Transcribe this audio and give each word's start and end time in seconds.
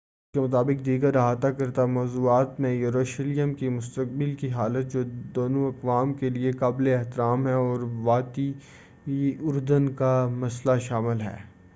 خبر 0.03 0.39
کے 0.39 0.45
مطابق 0.47 0.85
دیگر 0.85 1.15
احاطہ 1.15 1.47
کردہ 1.47 1.85
موضوعات 1.87 2.59
میں 2.59 2.73
یروشلم 2.73 3.53
کی 3.53 3.69
مستقبل 3.69 4.33
کی 4.35 4.49
حالت 4.51 4.91
جو 4.93 5.03
دونوں 5.35 5.67
اقوام 5.67 6.13
کے 6.13 6.29
لیے 6.29 6.51
قابل 6.59 6.87
احترام 6.87 7.47
ہے 7.47 7.53
اور 7.59 7.87
وادی 8.03 8.51
اردن 9.41 9.93
کا 9.93 10.13
مسئلہ 10.37 10.77
شامل 10.79 11.21
ہے 11.21 11.37